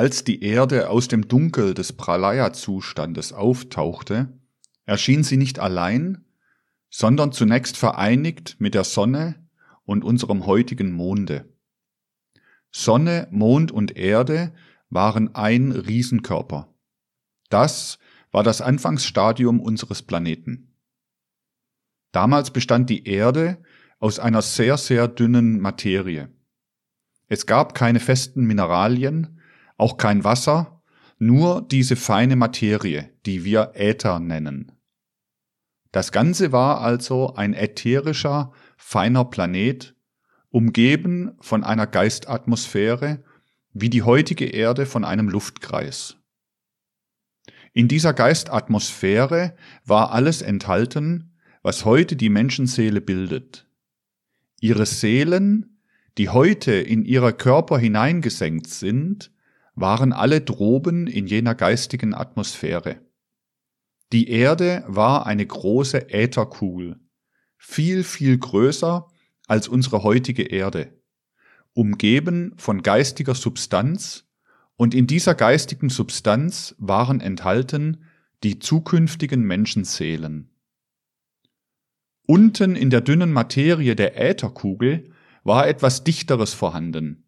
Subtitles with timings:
[0.00, 4.32] Als die Erde aus dem Dunkel des Pralaya-Zustandes auftauchte,
[4.86, 6.24] erschien sie nicht allein,
[6.88, 9.46] sondern zunächst vereinigt mit der Sonne
[9.84, 11.52] und unserem heutigen Monde.
[12.70, 14.54] Sonne, Mond und Erde
[14.88, 16.74] waren ein Riesenkörper.
[17.50, 17.98] Das
[18.32, 20.78] war das Anfangsstadium unseres Planeten.
[22.10, 23.62] Damals bestand die Erde
[23.98, 26.32] aus einer sehr, sehr dünnen Materie.
[27.28, 29.36] Es gab keine festen Mineralien,
[29.80, 30.82] auch kein Wasser,
[31.18, 34.72] nur diese feine Materie, die wir Äther nennen.
[35.92, 39.94] Das Ganze war also ein ätherischer, feiner Planet,
[40.50, 43.22] umgeben von einer Geistatmosphäre,
[43.72, 46.16] wie die heutige Erde von einem Luftkreis.
[47.72, 49.54] In dieser Geistatmosphäre
[49.84, 53.68] war alles enthalten, was heute die Menschenseele bildet.
[54.60, 55.80] Ihre Seelen,
[56.18, 59.30] die heute in ihre Körper hineingesenkt sind,
[59.80, 63.00] waren alle droben in jener geistigen Atmosphäre.
[64.12, 67.00] Die Erde war eine große Ätherkugel,
[67.56, 69.08] viel, viel größer
[69.46, 71.00] als unsere heutige Erde,
[71.72, 74.26] umgeben von geistiger Substanz,
[74.76, 78.04] und in dieser geistigen Substanz waren enthalten
[78.42, 80.50] die zukünftigen Menschenseelen.
[82.26, 85.12] Unten in der dünnen Materie der Ätherkugel
[85.44, 87.19] war etwas Dichteres vorhanden,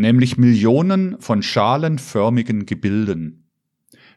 [0.00, 3.50] nämlich Millionen von schalenförmigen Gebilden.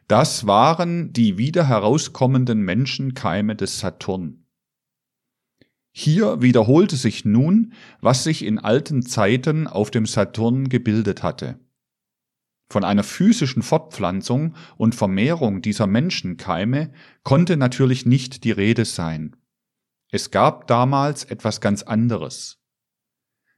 [0.08, 4.44] Das waren die wieder herauskommenden Menschenkeime des Saturn.
[5.92, 11.60] Hier wiederholte sich nun, was sich in alten Zeiten auf dem Saturn gebildet hatte.
[12.68, 19.36] Von einer physischen Fortpflanzung und Vermehrung dieser Menschenkeime konnte natürlich nicht die Rede sein.
[20.10, 22.60] Es gab damals etwas ganz anderes.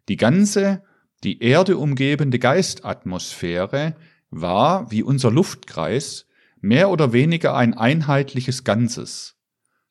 [0.09, 0.83] Die ganze,
[1.27, 3.97] die Erde umgebende Geistatmosphäre
[4.31, 6.27] war, wie unser Luftkreis,
[6.61, 9.37] mehr oder weniger ein einheitliches Ganzes.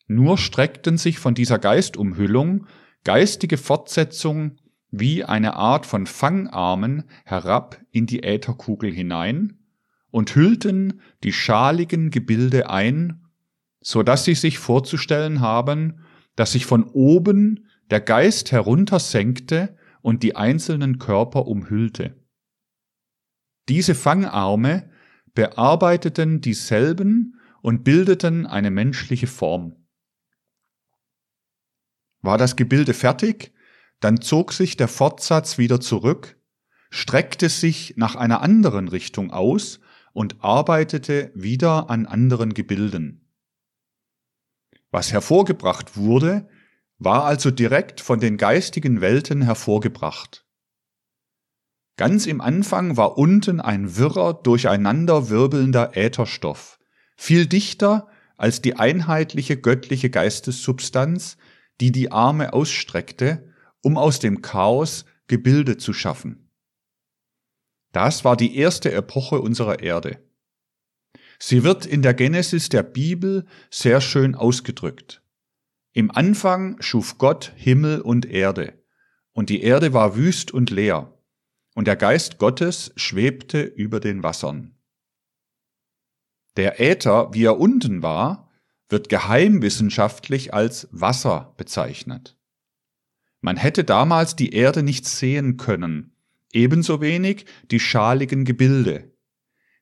[0.07, 2.67] Nur streckten sich von dieser Geistumhüllung
[3.03, 4.61] geistige Fortsetzungen
[4.91, 9.59] wie eine Art von Fangarmen herab in die Ätherkugel hinein
[10.11, 13.25] und hüllten die schaligen Gebilde ein,
[13.81, 15.99] so dass sie sich vorzustellen haben,
[16.37, 22.15] dass sich von oben der Geist heruntersenkte und die einzelnen Körper umhüllte.
[23.67, 24.91] Diese Fangarme
[25.33, 29.87] bearbeiteten dieselben und bildeten eine menschliche Form.
[32.21, 33.55] War das Gebilde fertig,
[33.99, 36.39] dann zog sich der Fortsatz wieder zurück,
[36.91, 39.79] streckte sich nach einer anderen Richtung aus
[40.13, 43.33] und arbeitete wieder an anderen Gebilden.
[44.91, 46.47] Was hervorgebracht wurde,
[46.97, 50.45] war also direkt von den geistigen Welten hervorgebracht.
[51.97, 56.79] Ganz im Anfang war unten ein wirrer, durcheinander wirbelnder Ätherstoff,
[57.15, 58.07] viel dichter
[58.37, 61.37] als die einheitliche göttliche Geistessubstanz,
[61.79, 66.51] die die Arme ausstreckte, um aus dem Chaos Gebilde zu schaffen.
[67.91, 70.19] Das war die erste Epoche unserer Erde.
[71.39, 75.24] Sie wird in der Genesis der Bibel sehr schön ausgedrückt.
[75.95, 78.83] Im Anfang schuf Gott Himmel und Erde,
[79.31, 81.17] und die Erde war wüst und leer
[81.73, 84.75] und der Geist Gottes schwebte über den Wassern.
[86.57, 88.51] Der Äther, wie er unten war,
[88.89, 92.37] wird geheimwissenschaftlich als Wasser bezeichnet.
[93.39, 96.13] Man hätte damals die Erde nicht sehen können,
[96.51, 99.13] ebenso wenig die schaligen Gebilde.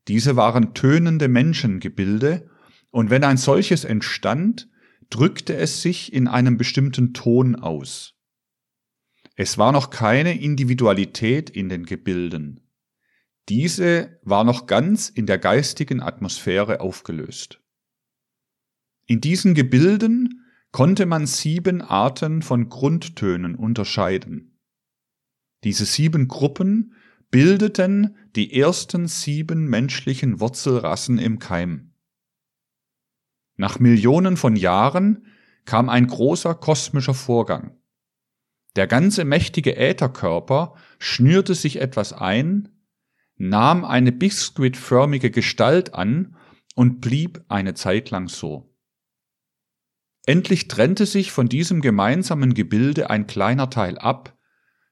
[0.07, 2.51] Diese waren tönende Menschengebilde,
[2.91, 4.69] und wenn ein solches entstand,
[5.13, 8.15] drückte es sich in einem bestimmten Ton aus.
[9.35, 12.61] Es war noch keine Individualität in den Gebilden.
[13.47, 17.61] Diese war noch ganz in der geistigen Atmosphäre aufgelöst.
[19.05, 20.41] In diesen Gebilden
[20.71, 24.57] konnte man sieben Arten von Grundtönen unterscheiden.
[25.63, 26.95] Diese sieben Gruppen
[27.29, 31.92] bildeten die ersten sieben menschlichen Wurzelrassen im Keim.
[33.55, 35.27] Nach Millionen von Jahren
[35.65, 37.77] kam ein großer kosmischer Vorgang.
[38.75, 42.69] Der ganze mächtige Ätherkörper schnürte sich etwas ein,
[43.35, 46.35] nahm eine biskuitförmige Gestalt an
[46.75, 48.73] und blieb eine Zeit lang so.
[50.25, 54.37] Endlich trennte sich von diesem gemeinsamen Gebilde ein kleiner Teil ab,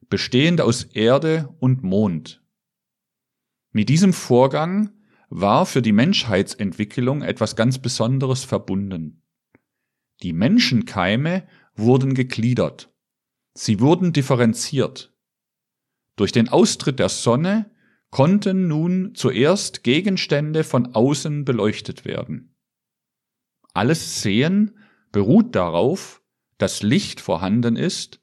[0.09, 2.43] bestehend aus Erde und Mond.
[3.71, 4.91] Mit diesem Vorgang
[5.31, 9.23] war für die Menschheitsentwicklung etwas ganz Besonderes verbunden.
[10.21, 12.93] Die Menschenkeime wurden gegliedert.
[13.53, 15.13] Sie wurden differenziert.
[16.17, 17.71] Durch den Austritt der Sonne
[18.09, 22.53] konnten nun zuerst Gegenstände von außen beleuchtet werden.
[23.73, 24.77] Alles Sehen
[25.13, 26.21] beruht darauf,
[26.57, 28.21] dass Licht vorhanden ist,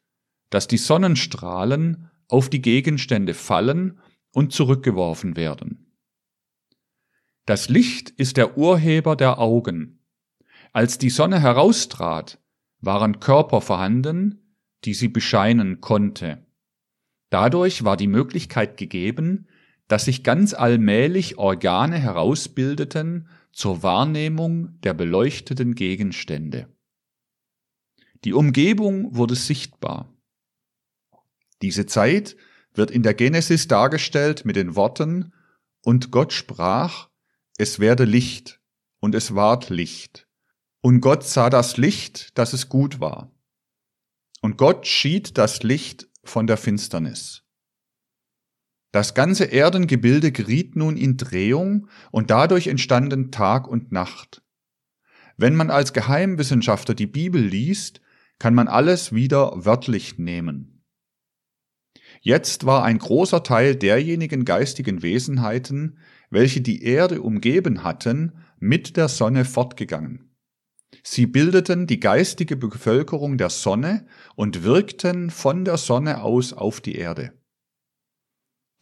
[0.50, 3.98] dass die Sonnenstrahlen auf die Gegenstände fallen
[4.34, 5.87] und zurückgeworfen werden.
[7.48, 10.04] Das Licht ist der Urheber der Augen.
[10.74, 12.38] Als die Sonne heraustrat,
[12.82, 14.54] waren Körper vorhanden,
[14.84, 16.46] die sie bescheinen konnte.
[17.30, 19.48] Dadurch war die Möglichkeit gegeben,
[19.86, 26.68] dass sich ganz allmählich Organe herausbildeten zur Wahrnehmung der beleuchteten Gegenstände.
[28.24, 30.14] Die Umgebung wurde sichtbar.
[31.62, 32.36] Diese Zeit
[32.74, 35.32] wird in der Genesis dargestellt mit den Worten
[35.80, 37.07] Und Gott sprach,
[37.58, 38.60] es werde Licht,
[39.00, 40.28] und es ward Licht.
[40.80, 43.32] Und Gott sah das Licht, dass es gut war.
[44.40, 47.42] Und Gott schied das Licht von der Finsternis.
[48.92, 54.42] Das ganze Erdengebilde geriet nun in Drehung und dadurch entstanden Tag und Nacht.
[55.36, 58.00] Wenn man als Geheimwissenschaftler die Bibel liest,
[58.38, 60.77] kann man alles wieder wörtlich nehmen.
[62.20, 65.98] Jetzt war ein großer Teil derjenigen geistigen Wesenheiten,
[66.30, 70.28] welche die Erde umgeben hatten, mit der Sonne fortgegangen.
[71.02, 76.96] Sie bildeten die geistige Bevölkerung der Sonne und wirkten von der Sonne aus auf die
[76.96, 77.32] Erde.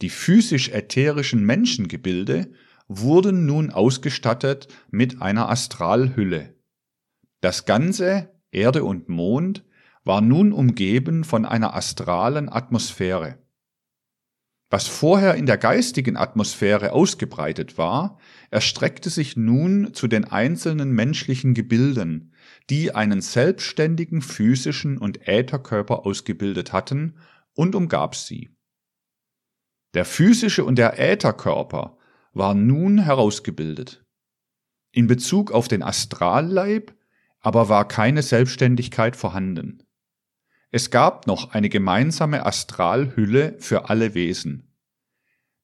[0.01, 2.51] Die physisch-ätherischen Menschengebilde
[2.87, 6.55] wurden nun ausgestattet mit einer Astralhülle.
[7.41, 9.63] Das Ganze, Erde und Mond,
[10.07, 13.37] war nun umgeben von einer astralen Atmosphäre.
[14.69, 18.17] Was vorher in der geistigen Atmosphäre ausgebreitet war,
[18.49, 22.33] erstreckte sich nun zu den einzelnen menschlichen Gebilden,
[22.69, 27.17] die einen selbstständigen physischen und Ätherkörper ausgebildet hatten
[27.53, 28.49] und umgab sie.
[29.93, 31.97] Der physische und der Ätherkörper
[32.33, 34.05] waren nun herausgebildet.
[34.91, 36.93] In Bezug auf den Astralleib
[37.39, 39.86] aber war keine Selbstständigkeit vorhanden.
[40.77, 44.77] Es gab noch eine gemeinsame Astralhülle für alle Wesen.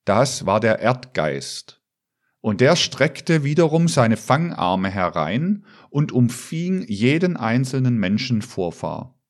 [0.05, 1.83] Das war der Erdgeist,
[2.41, 9.21] und der streckte wiederum seine Fangarme herein und umfing jeden einzelnen Menschen Vorfahr.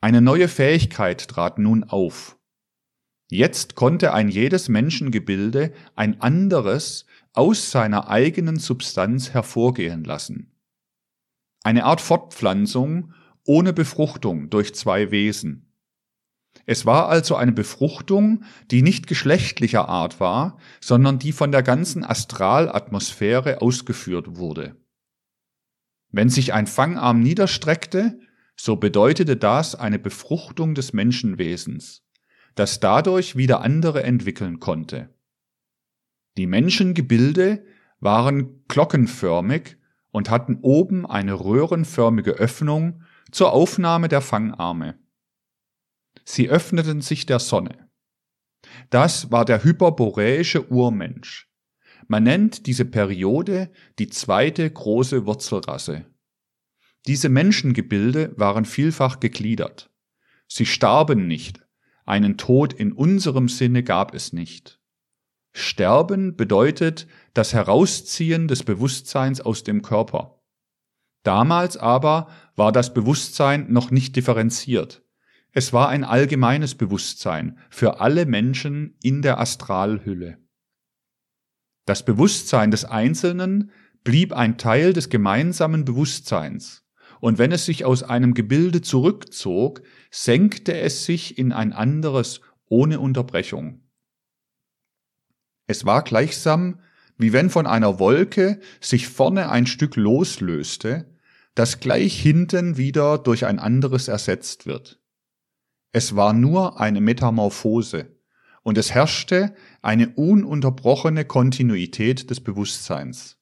[0.00, 2.38] Eine neue Fähigkeit trat nun auf.
[3.28, 7.04] Jetzt konnte ein jedes Menschengebilde ein anderes
[7.34, 10.58] aus seiner eigenen Substanz hervorgehen lassen.
[11.64, 13.12] Eine Art Fortpflanzung
[13.48, 15.72] ohne Befruchtung durch zwei Wesen.
[16.66, 22.04] Es war also eine Befruchtung, die nicht geschlechtlicher Art war, sondern die von der ganzen
[22.04, 24.76] Astralatmosphäre ausgeführt wurde.
[26.10, 28.18] Wenn sich ein Fangarm niederstreckte,
[28.56, 32.02] so bedeutete das eine Befruchtung des Menschenwesens
[32.58, 35.14] das dadurch wieder andere entwickeln konnte.
[36.36, 37.64] Die Menschengebilde
[38.00, 39.76] waren glockenförmig
[40.10, 44.98] und hatten oben eine röhrenförmige Öffnung zur Aufnahme der Fangarme.
[46.24, 47.88] Sie öffneten sich der Sonne.
[48.90, 51.48] Das war der hyperboräische Urmensch.
[52.06, 56.06] Man nennt diese Periode die zweite große Wurzelrasse.
[57.06, 59.90] Diese Menschengebilde waren vielfach gegliedert.
[60.48, 61.66] Sie starben nicht,
[62.04, 64.80] einen Tod in unserem Sinne gab es nicht.
[65.52, 70.40] Sterben bedeutet das Herausziehen des Bewusstseins aus dem Körper.
[71.22, 75.02] Damals aber war das Bewusstsein noch nicht differenziert.
[75.52, 80.38] Es war ein allgemeines Bewusstsein für alle Menschen in der Astralhülle.
[81.86, 83.70] Das Bewusstsein des Einzelnen
[84.02, 86.84] blieb ein Teil des gemeinsamen Bewusstseins
[87.20, 92.98] und wenn es sich aus einem Gebilde zurückzog, senkte es sich in ein anderes ohne
[92.98, 93.82] Unterbrechung.
[95.68, 96.80] Es war gleichsam,
[97.16, 101.17] wie wenn von einer Wolke sich vorne ein Stück loslöste,
[101.58, 105.00] das gleich hinten wieder durch ein anderes ersetzt wird.
[105.90, 108.16] Es war nur eine Metamorphose,
[108.62, 113.38] und es herrschte eine ununterbrochene Kontinuität des Bewusstseins.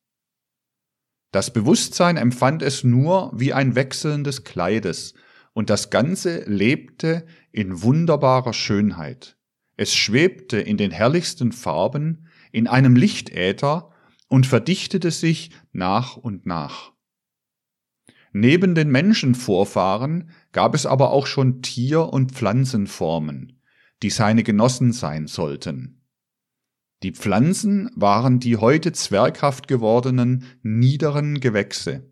[1.30, 5.12] Das Bewusstsein empfand es nur wie ein Wechseln des Kleides,
[5.52, 9.37] und das Ganze lebte in wunderbarer Schönheit.
[9.76, 13.90] Es schwebte in den herrlichsten Farben, in einem Lichtäther
[14.28, 16.95] und verdichtete sich nach und nach.
[18.33, 23.61] Neben den Menschenvorfahren gab es aber auch schon Tier- und Pflanzenformen,
[24.02, 26.02] die seine Genossen sein sollten.
[27.02, 32.11] Die Pflanzen waren die heute zwerghaft gewordenen niederen Gewächse.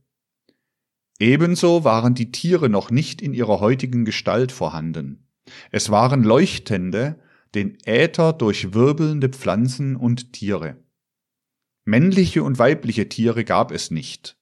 [1.19, 5.29] Ebenso waren die Tiere noch nicht in ihrer heutigen Gestalt vorhanden.
[5.71, 7.19] Es waren leuchtende,
[7.55, 10.77] den Äther durchwirbelnde Pflanzen und Tiere.
[11.85, 14.37] Männliche und weibliche Tiere gab es nicht.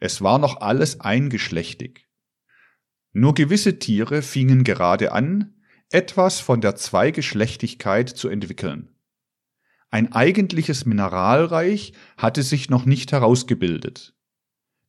[0.00, 2.08] Es war noch alles eingeschlechtig.
[3.12, 5.54] Nur gewisse Tiere fingen gerade an,
[5.90, 8.88] etwas von der Zweigeschlechtigkeit zu entwickeln.
[9.90, 14.14] Ein eigentliches Mineralreich hatte sich noch nicht herausgebildet.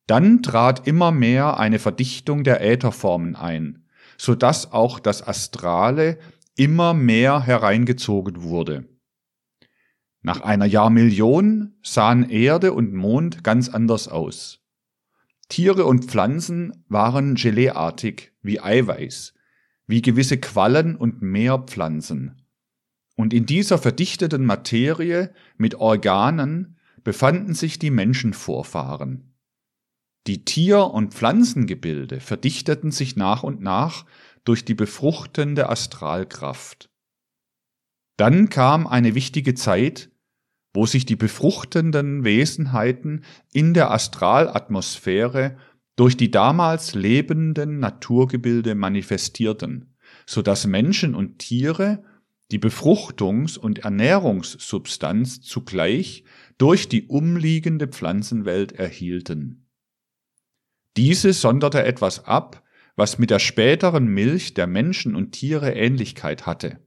[0.06, 6.18] Dann trat immer mehr eine Verdichtung der Ätherformen ein, so dass auch das Astrale
[6.56, 8.88] immer mehr hereingezogen wurde.
[10.22, 14.61] Nach einer Jahrmillion sahen Erde und Mond ganz anders aus.
[15.52, 19.34] Tiere und Pflanzen waren geleeartig wie Eiweiß,
[19.86, 22.40] wie gewisse Quallen und Meerpflanzen.
[23.16, 29.34] Und in dieser verdichteten Materie mit Organen befanden sich die Menschenvorfahren.
[30.26, 34.06] Die Tier- und Pflanzengebilde verdichteten sich nach und nach
[34.44, 36.88] durch die befruchtende Astralkraft.
[38.16, 40.11] Dann kam eine wichtige Zeit,
[40.74, 45.56] wo sich die befruchtenden Wesenheiten in der Astralatmosphäre
[45.96, 49.94] durch die damals lebenden Naturgebilde manifestierten,
[50.26, 52.04] so dass Menschen und Tiere
[52.50, 56.24] die Befruchtungs- und Ernährungssubstanz zugleich
[56.58, 59.68] durch die umliegende Pflanzenwelt erhielten.
[60.96, 62.62] Diese sonderte etwas ab,
[62.94, 66.78] was mit der späteren Milch der Menschen und Tiere Ähnlichkeit hatte.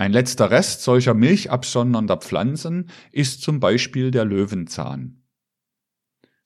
[0.00, 5.24] Ein letzter Rest solcher milchabsondernder Pflanzen ist zum Beispiel der Löwenzahn.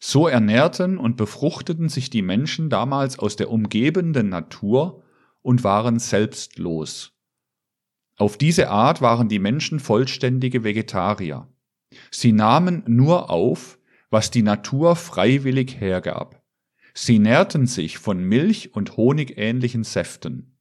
[0.01, 5.05] So ernährten und befruchteten sich die Menschen damals aus der umgebenden Natur
[5.41, 7.13] und waren selbstlos.
[8.17, 11.47] Auf diese Art waren die Menschen vollständige Vegetarier.
[12.11, 13.79] Sie nahmen nur auf,
[14.11, 16.43] was die Natur freiwillig hergab.
[16.93, 20.54] Sie nährten sich von Milch und honigähnlichen Säften.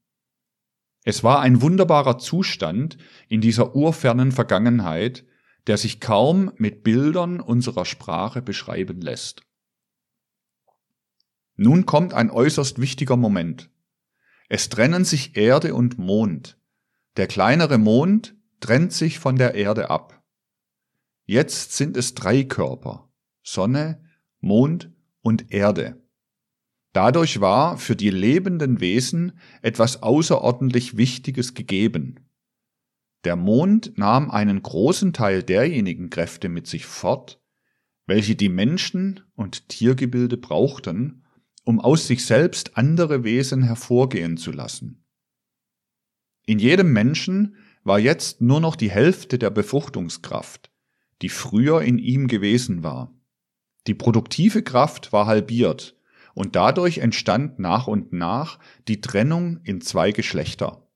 [1.03, 5.25] Es war ein wunderbarer Zustand in dieser urfernen Vergangenheit,
[5.67, 9.43] der sich kaum mit Bildern unserer Sprache beschreiben lässt.
[11.55, 13.69] Nun kommt ein äußerst wichtiger Moment.
[14.49, 16.57] Es trennen sich Erde und Mond.
[17.17, 20.23] Der kleinere Mond trennt sich von der Erde ab.
[21.25, 23.09] Jetzt sind es drei Körper
[23.43, 24.01] Sonne,
[24.39, 24.91] Mond
[25.21, 26.02] und Erde.
[26.93, 29.33] Dadurch war für die lebenden Wesen
[29.63, 32.19] etwas außerordentlich Wichtiges gegeben.
[33.23, 37.41] Der Mond nahm einen großen Teil derjenigen Kräfte mit sich fort,
[38.05, 41.23] welche die Menschen und Tiergebilde brauchten,
[41.63, 45.03] um aus sich selbst andere Wesen hervorgehen zu lassen.
[46.45, 50.71] In jedem Menschen war jetzt nur noch die Hälfte der Befruchtungskraft,
[51.21, 53.13] die früher in ihm gewesen war.
[53.87, 55.97] Die produktive Kraft war halbiert,
[56.33, 60.87] und dadurch entstand nach und nach die Trennung in zwei Geschlechter.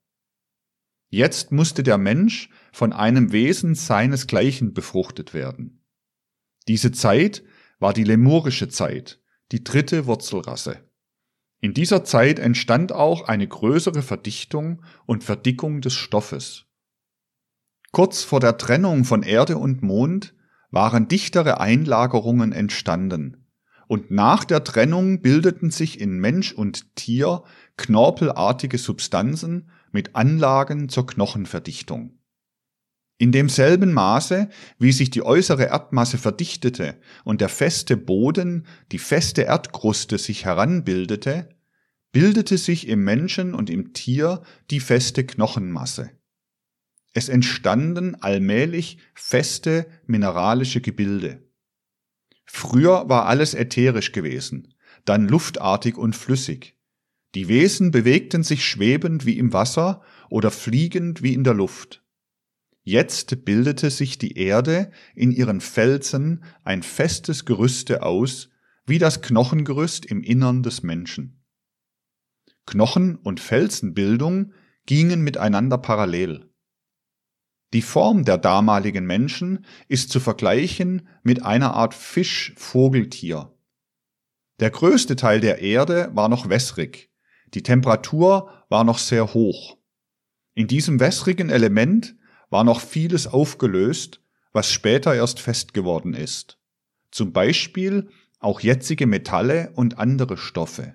[1.10, 5.84] Jetzt musste der Mensch von einem Wesen seinesgleichen befruchtet werden.
[6.66, 7.42] Diese Zeit
[7.78, 10.84] war die lemurische Zeit, die dritte Wurzelrasse.
[11.60, 16.66] In dieser Zeit entstand auch eine größere Verdichtung und Verdickung des Stoffes.
[17.90, 20.34] Kurz vor der Trennung von Erde und Mond
[20.70, 23.47] waren dichtere Einlagerungen entstanden,
[23.88, 27.42] und nach der Trennung bildeten sich in Mensch und Tier
[27.76, 32.18] knorpelartige Substanzen mit Anlagen zur Knochenverdichtung.
[33.16, 39.42] In demselben Maße, wie sich die äußere Erdmasse verdichtete und der feste Boden, die feste
[39.42, 41.48] Erdkruste sich heranbildete,
[42.12, 46.10] bildete sich im Menschen und im Tier die feste Knochenmasse.
[47.12, 51.47] Es entstanden allmählich feste mineralische Gebilde.
[52.50, 54.74] Früher war alles ätherisch gewesen,
[55.04, 56.76] dann luftartig und flüssig.
[57.34, 62.02] Die Wesen bewegten sich schwebend wie im Wasser oder fliegend wie in der Luft.
[62.82, 68.48] Jetzt bildete sich die Erde in ihren Felsen ein festes Gerüste aus,
[68.86, 71.44] wie das Knochengerüst im Innern des Menschen.
[72.64, 74.54] Knochen- und Felsenbildung
[74.86, 76.47] gingen miteinander parallel.
[77.74, 83.52] Die Form der damaligen Menschen ist zu vergleichen mit einer Art Fisch-Vogeltier.
[84.58, 87.10] Der größte Teil der Erde war noch wässrig,
[87.54, 89.76] die Temperatur war noch sehr hoch.
[90.54, 92.16] In diesem wässrigen Element
[92.50, 94.22] war noch vieles aufgelöst,
[94.52, 96.58] was später erst fest geworden ist.
[97.10, 98.08] Zum Beispiel
[98.40, 100.94] auch jetzige Metalle und andere Stoffe.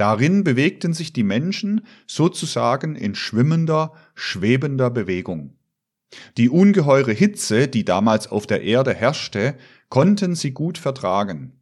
[0.00, 5.58] Darin bewegten sich die Menschen sozusagen in schwimmender, schwebender Bewegung.
[6.38, 9.58] Die ungeheure Hitze, die damals auf der Erde herrschte,
[9.90, 11.60] konnten sie gut vertragen.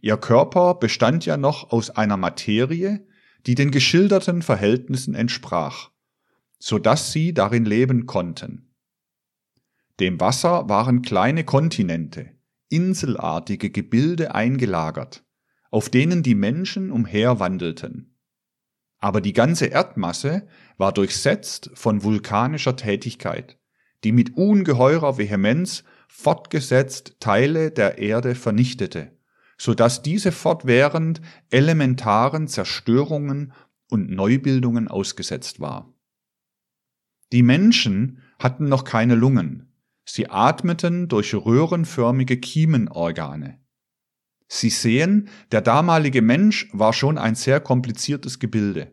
[0.00, 3.08] Ihr Körper bestand ja noch aus einer Materie,
[3.44, 5.90] die den geschilderten Verhältnissen entsprach,
[6.60, 8.72] so dass sie darin leben konnten.
[9.98, 12.30] Dem Wasser waren kleine Kontinente,
[12.68, 15.23] inselartige Gebilde eingelagert,
[15.74, 18.16] auf denen die Menschen umherwandelten.
[19.00, 23.58] Aber die ganze Erdmasse war durchsetzt von vulkanischer Tätigkeit,
[24.04, 29.18] die mit ungeheurer Vehemenz fortgesetzt Teile der Erde vernichtete,
[29.58, 33.52] so dass diese fortwährend elementaren Zerstörungen
[33.90, 35.92] und Neubildungen ausgesetzt war.
[37.32, 39.72] Die Menschen hatten noch keine Lungen,
[40.04, 43.63] sie atmeten durch röhrenförmige Kiemenorgane.
[44.46, 48.92] Sie sehen, der damalige Mensch war schon ein sehr kompliziertes Gebilde.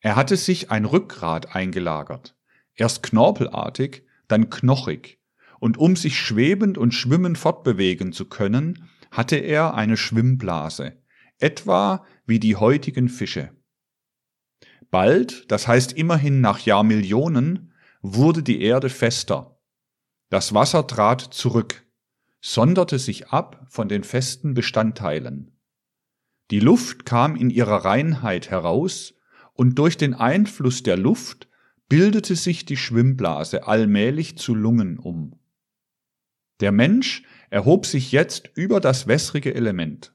[0.00, 2.36] Er hatte sich ein Rückgrat eingelagert,
[2.74, 5.20] erst knorpelartig, dann knochig,
[5.60, 11.00] und um sich schwebend und schwimmend fortbewegen zu können, hatte er eine Schwimmblase,
[11.38, 13.50] etwa wie die heutigen Fische.
[14.90, 19.60] Bald, das heißt immerhin nach Jahrmillionen, wurde die Erde fester.
[20.28, 21.86] Das Wasser trat zurück,
[22.42, 25.56] sonderte sich ab von den festen Bestandteilen.
[26.50, 29.14] Die Luft kam in ihrer Reinheit heraus,
[29.54, 31.48] und durch den Einfluss der Luft
[31.88, 35.38] bildete sich die Schwimmblase allmählich zu Lungen um.
[36.60, 40.14] Der Mensch erhob sich jetzt über das wässrige Element.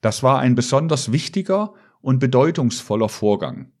[0.00, 3.72] Das war ein besonders wichtiger und bedeutungsvoller Vorgang.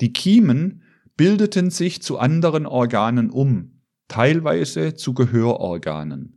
[0.00, 0.82] Die Kiemen
[1.16, 6.35] bildeten sich zu anderen Organen um, teilweise zu Gehörorganen.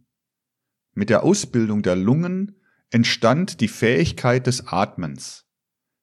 [1.00, 2.58] Mit der Ausbildung der Lungen
[2.90, 5.46] entstand die Fähigkeit des Atmens.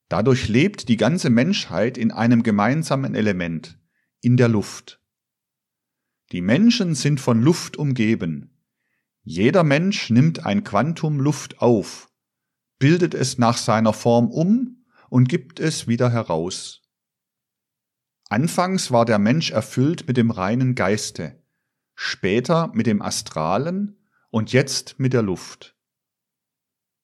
[0.09, 3.77] Dadurch lebt die ganze Menschheit in einem gemeinsamen Element,
[4.21, 4.99] in der Luft.
[6.31, 8.57] Die Menschen sind von Luft umgeben.
[9.21, 12.09] Jeder Mensch nimmt ein Quantum Luft auf,
[12.79, 16.81] bildet es nach seiner Form um und gibt es wieder heraus.
[18.29, 21.39] Anfangs war der Mensch erfüllt mit dem reinen Geiste,
[21.93, 23.96] später mit dem Astralen
[24.29, 25.75] und jetzt mit der Luft.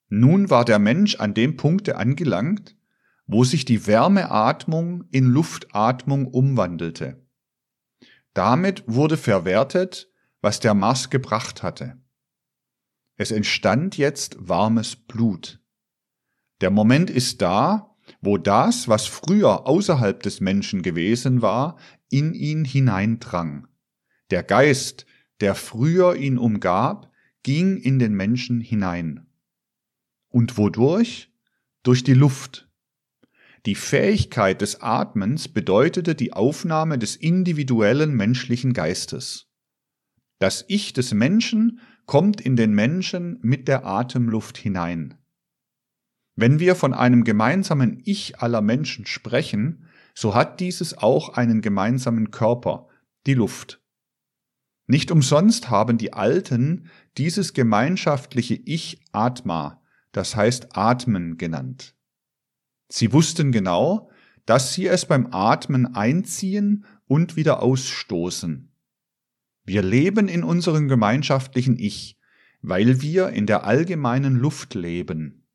[0.08, 2.76] Nun war der Mensch an dem Punkte angelangt,
[3.26, 7.26] wo sich die Wärmeatmung in Luftatmung umwandelte.
[8.34, 11.98] Damit wurde verwertet, was der Mars gebracht hatte.
[13.16, 15.60] Es entstand jetzt warmes Blut.
[16.60, 21.78] Der Moment ist da, wo das, was früher außerhalb des Menschen gewesen war,
[22.10, 23.68] in ihn hineindrang.
[24.30, 25.06] Der Geist,
[25.40, 27.10] der früher ihn umgab,
[27.44, 29.28] ging in den Menschen hinein.
[30.28, 31.30] Und wodurch?
[31.84, 32.68] Durch die Luft.
[33.66, 39.46] Die Fähigkeit des Atmens bedeutete die Aufnahme des individuellen menschlichen Geistes.
[40.38, 45.18] Das Ich des Menschen kommt in den Menschen mit der Atemluft hinein.
[46.36, 52.30] Wenn wir von einem gemeinsamen Ich aller Menschen sprechen, so hat dieses auch einen gemeinsamen
[52.30, 52.88] Körper,
[53.26, 53.83] die Luft.
[54.86, 61.94] Nicht umsonst haben die Alten dieses gemeinschaftliche Ich Atma, das heißt Atmen genannt.
[62.88, 64.10] Sie wussten genau,
[64.46, 68.70] dass sie es beim Atmen einziehen und wieder ausstoßen.
[69.64, 72.18] Wir leben in unserem gemeinschaftlichen Ich,
[72.60, 75.46] weil wir in der allgemeinen Luft leben.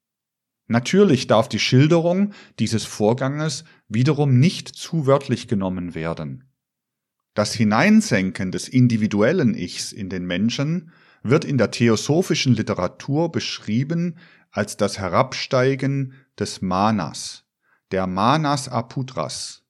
[0.68, 6.49] Natürlich darf die Schilderung dieses Vorganges wiederum nicht zu wörtlich genommen werden.
[7.40, 10.92] Das Hineinsenken des individuellen Ichs in den Menschen
[11.24, 14.18] wird in der theosophischen Literatur beschrieben
[14.52, 17.46] als das Herabsteigen des Manas,
[17.92, 19.64] der Manas Aputras.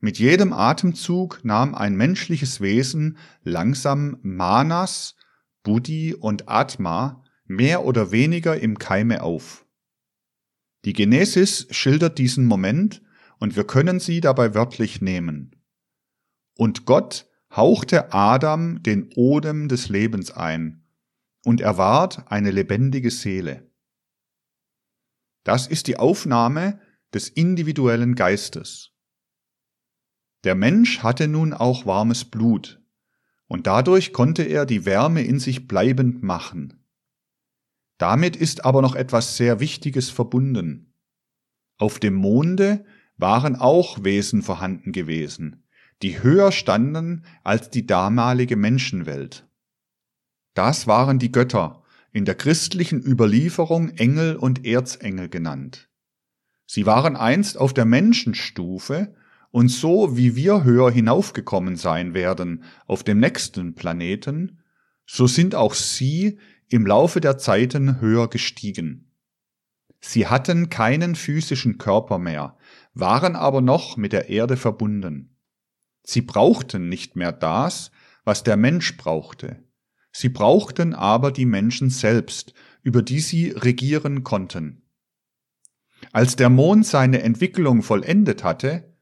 [0.00, 5.16] Mit jedem Atemzug nahm ein menschliches Wesen langsam Manas,
[5.62, 9.64] Buddhi und Atma mehr oder weniger im Keime auf.
[10.84, 13.00] Die Genesis schildert diesen Moment
[13.38, 15.55] und wir können sie dabei wörtlich nehmen.
[16.56, 20.84] Und Gott hauchte Adam den Odem des Lebens ein,
[21.44, 23.70] und er ward eine lebendige Seele.
[25.44, 26.80] Das ist die Aufnahme
[27.14, 28.92] des individuellen Geistes.
[30.44, 32.82] Der Mensch hatte nun auch warmes Blut,
[33.46, 36.84] und dadurch konnte er die Wärme in sich bleibend machen.
[37.98, 40.94] Damit ist aber noch etwas sehr Wichtiges verbunden.
[41.78, 42.84] Auf dem Monde
[43.16, 45.65] waren auch Wesen vorhanden gewesen,
[46.02, 49.46] die höher standen als die damalige Menschenwelt.
[50.54, 51.82] Das waren die Götter,
[52.12, 55.90] in der christlichen Überlieferung Engel und Erzengel genannt.
[56.66, 59.14] Sie waren einst auf der Menschenstufe
[59.50, 64.60] und so wie wir höher hinaufgekommen sein werden auf dem nächsten Planeten,
[65.06, 69.12] so sind auch sie im Laufe der Zeiten höher gestiegen.
[70.00, 72.56] Sie hatten keinen physischen Körper mehr,
[72.94, 75.35] waren aber noch mit der Erde verbunden.
[76.08, 77.90] Sie brauchten nicht mehr das,
[78.24, 79.64] was der Mensch brauchte.
[80.12, 84.82] Sie brauchten aber die Menschen selbst, über die sie regieren konnten.
[86.12, 88.96] Als der Mond seine Entwicklung vollendet hatte,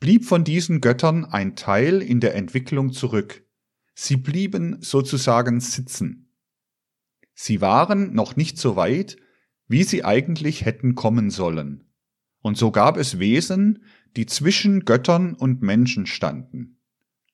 [0.00, 3.42] blieb von diesen Göttern ein Teil in der Entwicklung zurück.
[3.94, 6.34] Sie blieben sozusagen sitzen.
[7.34, 9.16] Sie waren noch nicht so weit,
[9.66, 11.89] wie sie eigentlich hätten kommen sollen.
[12.42, 13.84] Und so gab es Wesen,
[14.16, 16.78] die zwischen Göttern und Menschen standen.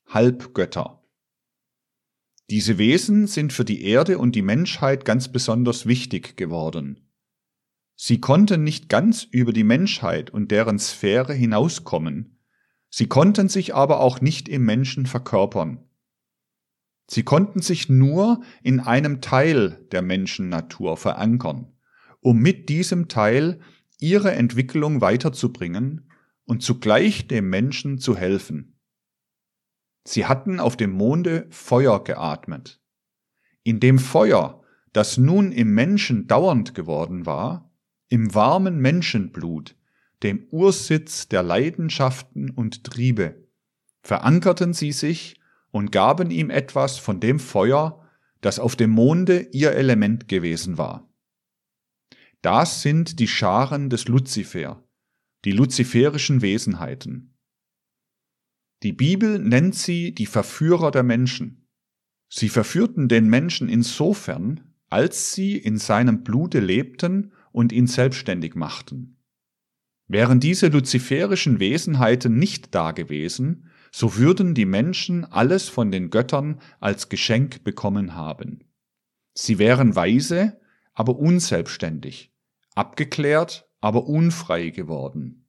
[0.09, 1.03] Halbgötter.
[2.49, 7.01] Diese Wesen sind für die Erde und die Menschheit ganz besonders wichtig geworden.
[7.97, 12.39] Sie konnten nicht ganz über die Menschheit und deren Sphäre hinauskommen,
[12.91, 15.83] sie konnten sich aber auch nicht im Menschen verkörpern.
[17.09, 21.73] Sie konnten sich nur in einem Teil der Menschennatur verankern,
[22.21, 23.61] um mit diesem Teil
[23.99, 26.11] ihre Entwicklung weiterzubringen
[26.45, 28.79] und zugleich dem Menschen zu helfen.
[30.05, 32.81] Sie hatten auf dem Monde Feuer geatmet.
[33.65, 37.73] In dem Feuer, das nun im Menschen dauernd geworden war,
[38.09, 39.77] im warmen Menschenblut,
[40.23, 43.49] dem Ursitz der Leidenschaften und Triebe,
[44.03, 48.07] verankerten sie sich und gaben ihm etwas von dem Feuer,
[48.41, 51.09] das auf dem Monde ihr Element gewesen war.
[52.43, 54.85] Das sind die Scharen des Luzifer,
[55.45, 57.37] die luziferischen Wesenheiten.
[58.83, 61.67] Die Bibel nennt sie die Verführer der Menschen.
[62.29, 69.17] Sie verführten den Menschen insofern, als sie in seinem Blute lebten und ihn selbstständig machten.
[70.09, 77.09] Wären diese luziferischen Wesenheiten nicht dagewesen, so würden die Menschen alles von den Göttern als
[77.09, 78.61] Geschenk bekommen haben.
[79.33, 80.61] Sie wären weise,
[80.97, 82.33] aber unselbstständig,
[82.75, 85.47] abgeklärt, aber unfrei geworden.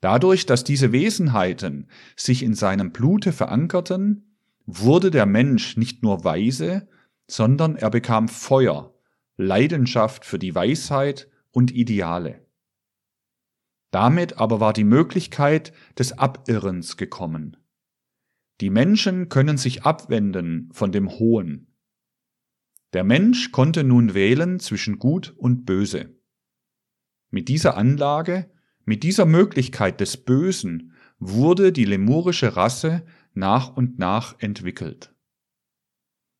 [0.00, 6.88] Dadurch, dass diese Wesenheiten sich in seinem Blute verankerten, wurde der Mensch nicht nur weise,
[7.28, 8.94] sondern er bekam Feuer,
[9.36, 12.44] Leidenschaft für die Weisheit und Ideale.
[13.90, 17.56] Damit aber war die Möglichkeit des Abirrens gekommen.
[18.60, 21.67] Die Menschen können sich abwenden von dem Hohen.
[22.94, 26.14] Der Mensch konnte nun wählen zwischen Gut und Böse.
[27.30, 28.50] Mit dieser Anlage,
[28.84, 35.14] mit dieser Möglichkeit des Bösen wurde die lemurische Rasse nach und nach entwickelt.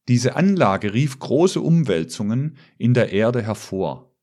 [0.08, 4.16] Diese Anlage rief große Umwälzungen in der Erde hervor.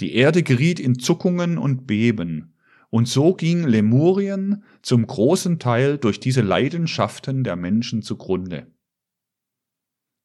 [0.00, 2.54] Die Erde geriet in Zuckungen und Beben,
[2.88, 8.66] und so ging Lemurien zum großen Teil durch diese Leidenschaften der Menschen zugrunde.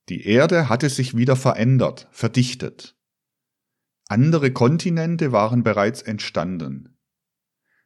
[0.10, 2.96] Die Erde hatte sich wieder verändert, verdichtet.
[4.08, 6.98] Andere Kontinente waren bereits entstanden.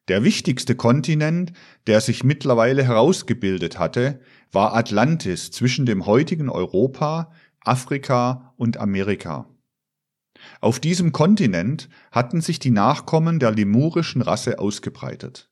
[0.07, 1.53] Der wichtigste Kontinent,
[1.87, 4.19] der sich mittlerweile herausgebildet hatte,
[4.51, 7.31] war Atlantis zwischen dem heutigen Europa,
[7.61, 9.47] Afrika und Amerika.
[10.59, 15.49] Auf diesem Kontinent hatten sich die Nachkommen der lemurischen Rasse ausgebreitet.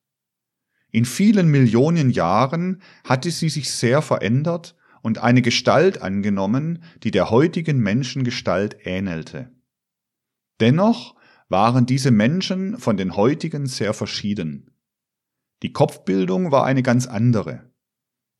[0.92, 7.30] In vielen Millionen Jahren hatte sie sich sehr verändert und eine Gestalt angenommen, die der
[7.30, 9.52] heutigen Menschengestalt ähnelte.
[10.60, 11.16] Dennoch
[11.48, 14.72] waren diese Menschen von den heutigen sehr verschieden.
[15.64, 17.72] Die Kopfbildung war eine ganz andere.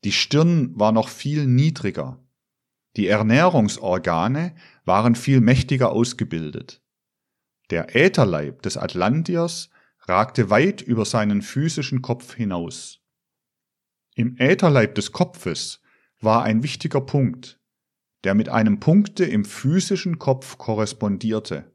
[0.04, 2.22] Die Stirn war noch viel niedriger.
[2.96, 6.82] Die Ernährungsorgane waren viel mächtiger ausgebildet.
[7.70, 9.70] Der Ätherleib des Atlantiers
[10.00, 13.00] ragte weit über seinen physischen Kopf hinaus.
[14.14, 15.79] Im Ätherleib des Kopfes
[16.20, 17.60] war ein wichtiger Punkt,
[18.24, 21.72] der mit einem Punkte im physischen Kopf korrespondierte.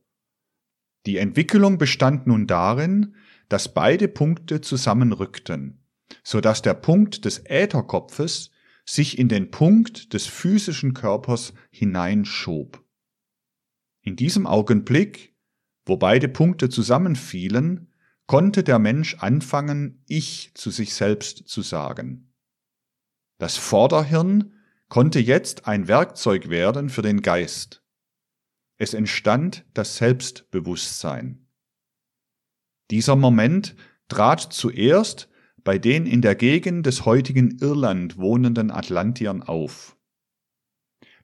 [1.06, 3.16] Die Entwicklung bestand nun darin,
[3.50, 5.84] dass beide Punkte zusammenrückten,
[6.24, 8.52] so dass der Punkt des Ätherkopfes
[8.86, 12.84] sich in den Punkt des physischen Körpers hineinschob.
[14.02, 15.36] In diesem Augenblick,
[15.86, 17.92] wo beide Punkte zusammenfielen,
[18.28, 22.32] konnte der Mensch anfangen, Ich zu sich selbst zu sagen.
[23.38, 24.54] Das Vorderhirn
[24.88, 27.84] konnte jetzt ein Werkzeug werden für den Geist.
[28.78, 31.48] Es entstand das Selbstbewusstsein.
[32.92, 33.76] Dieser Moment
[34.08, 35.30] trat zuerst
[35.64, 39.98] bei den in der Gegend des heutigen Irland wohnenden Atlantiern auf.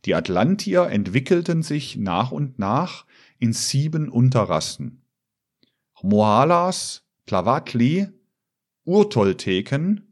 [0.05, 3.05] Die Atlantier entwickelten sich nach und nach
[3.37, 5.05] in sieben Unterrassen.
[6.01, 8.07] Mohalas, Tlavatli,
[8.83, 10.10] Urtolteken,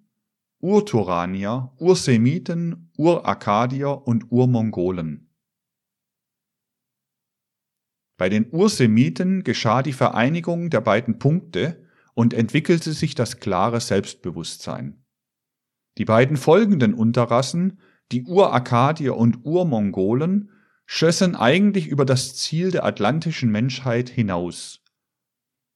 [0.61, 5.29] Urturanier, Ursemiten, Urakadier und Urmongolen.
[8.17, 15.05] Bei den Ursemiten geschah die Vereinigung der beiden Punkte und entwickelte sich das klare Selbstbewusstsein.
[15.97, 17.79] Die beiden folgenden Unterrassen,
[18.11, 20.51] die Urakadier und Urmongolen,
[20.85, 24.83] schössen eigentlich über das Ziel der atlantischen Menschheit hinaus.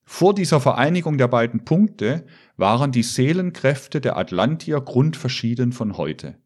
[0.06, 2.26] Vor dieser Vereinigung der beiden Punkte
[2.58, 6.38] waren die Seelenkräfte der Atlantier grundverschieden von heute.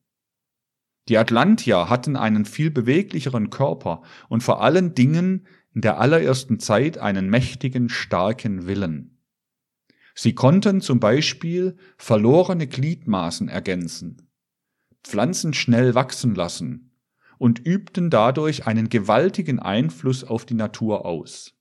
[1.10, 6.98] Die Atlantier hatten einen viel beweglicheren Körper und vor allen Dingen in der allerersten Zeit
[6.98, 9.18] einen mächtigen, starken Willen.
[10.16, 14.30] Sie konnten zum Beispiel verlorene Gliedmaßen ergänzen,
[15.04, 16.92] Pflanzen schnell wachsen lassen
[17.38, 21.57] und übten dadurch einen gewaltigen Einfluss auf die Natur aus.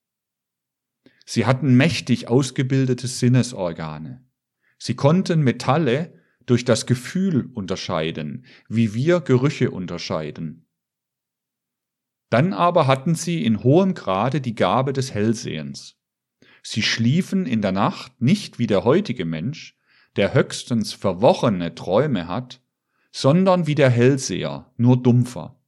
[1.29, 4.25] Sie hatten mächtig ausgebildete Sinnesorgane.
[4.79, 6.15] Sie konnten Metalle
[6.47, 10.69] durch das Gefühl unterscheiden, wie wir Gerüche unterscheiden.
[12.31, 15.97] Dann aber hatten sie in hohem Grade die Gabe des Hellsehens.
[16.63, 19.77] Sie schliefen in der Nacht nicht wie der heutige Mensch,
[20.15, 22.61] der höchstens verworrene Träume hat,
[23.11, 25.59] sondern wie der Hellseher, nur dumpfer.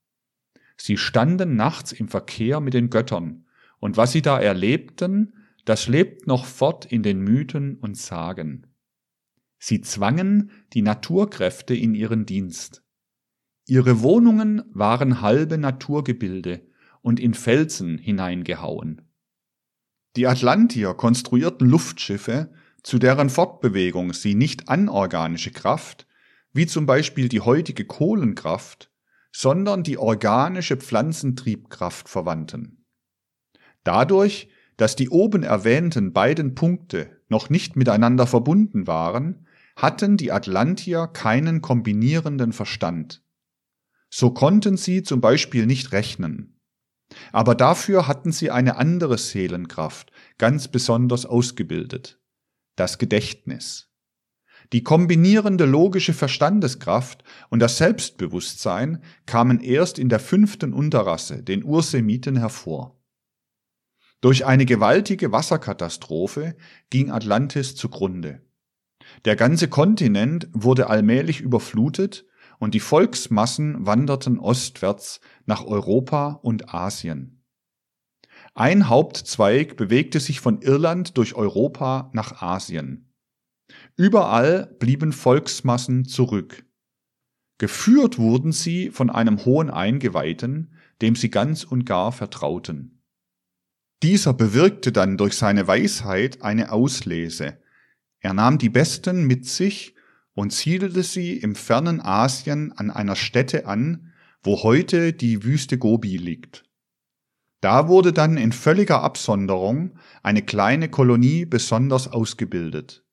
[0.76, 3.44] Sie standen nachts im Verkehr mit den Göttern,
[3.80, 5.34] und was sie da erlebten,
[5.68, 8.66] das lebt noch fort in den Mythen und Sagen.
[9.58, 12.82] Sie zwangen die Naturkräfte in ihren Dienst.
[13.66, 16.66] Ihre Wohnungen waren halbe Naturgebilde
[17.02, 19.02] und in Felsen hineingehauen.
[20.16, 22.50] Die Atlantier konstruierten Luftschiffe,
[22.82, 26.06] zu deren Fortbewegung sie nicht anorganische Kraft,
[26.50, 28.90] wie zum Beispiel die heutige Kohlenkraft,
[29.32, 32.86] sondern die organische Pflanzentriebkraft verwandten.
[33.84, 34.48] Dadurch,
[34.78, 41.60] dass die oben erwähnten beiden Punkte noch nicht miteinander verbunden waren, hatten die Atlantier keinen
[41.60, 43.22] kombinierenden Verstand.
[44.08, 46.60] So konnten sie zum Beispiel nicht rechnen.
[47.32, 52.20] Aber dafür hatten sie eine andere Seelenkraft ganz besonders ausgebildet,
[52.76, 53.90] das Gedächtnis.
[54.72, 62.36] Die kombinierende logische Verstandeskraft und das Selbstbewusstsein kamen erst in der fünften Unterrasse, den Ursemiten,
[62.36, 62.97] hervor.
[64.20, 66.56] Durch eine gewaltige Wasserkatastrophe
[66.90, 68.42] ging Atlantis zugrunde.
[69.24, 72.26] Der ganze Kontinent wurde allmählich überflutet
[72.58, 77.44] und die Volksmassen wanderten ostwärts nach Europa und Asien.
[78.54, 83.14] Ein Hauptzweig bewegte sich von Irland durch Europa nach Asien.
[83.96, 86.64] Überall blieben Volksmassen zurück.
[87.58, 92.97] Geführt wurden sie von einem hohen Eingeweihten, dem sie ganz und gar vertrauten.
[94.02, 97.58] Dieser bewirkte dann durch seine Weisheit eine Auslese,
[98.20, 99.94] er nahm die Besten mit sich
[100.34, 106.16] und siedelte sie im fernen Asien an einer Stätte an, wo heute die Wüste Gobi
[106.16, 106.64] liegt.
[107.60, 113.04] Da wurde dann in völliger Absonderung eine kleine Kolonie besonders ausgebildet.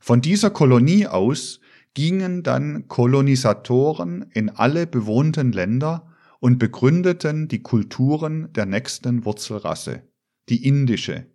[0.00, 1.60] Von dieser Kolonie aus
[1.92, 6.05] gingen dann Kolonisatoren in alle bewohnten Länder
[6.40, 10.02] und begründeten die Kulturen der nächsten Wurzelrasse,
[10.48, 11.26] die indische,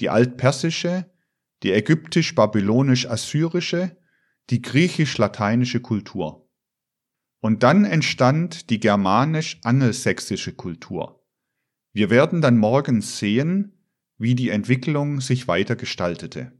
[0.00, 1.10] die altpersische,
[1.62, 3.96] die ägyptisch-babylonisch-assyrische,
[4.50, 6.48] die griechisch-lateinische Kultur.
[7.40, 11.24] Und dann entstand die germanisch-angelsächsische Kultur.
[11.92, 13.72] Wir werden dann morgen sehen,
[14.18, 16.52] wie die Entwicklung sich weiter gestaltete.